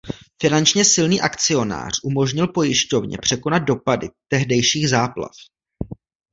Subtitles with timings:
[0.41, 5.31] Finančně silný akcionář umožnil pojišťovně překonat dopady tehdejších záplav.